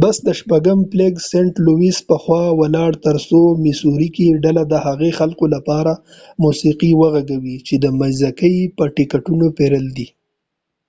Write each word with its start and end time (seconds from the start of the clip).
بس 0.00 0.16
د 0.26 0.28
شپږم 0.40 0.78
فلیګ 0.90 1.14
سنټ 1.30 1.54
لويس 1.66 1.98
په 2.08 2.16
خوا 2.22 2.44
ولاړ 2.60 2.90
تر 3.06 3.16
څو 3.28 3.40
په 3.52 3.60
میسوری 3.64 4.08
کې 4.16 4.38
ډله 4.44 4.62
د 4.68 4.74
هغه 4.86 5.08
خلکو 5.18 5.44
لپاره 5.54 5.92
موسیقی 6.44 6.90
و 6.96 7.00
غږوي 7.14 7.56
چې 7.66 7.74
د 7.84 7.86
مځکې 8.00 8.48
یې 8.58 8.64
ټکټونه 9.10 9.46
پیرلی 9.58 9.92
دي 9.98 10.08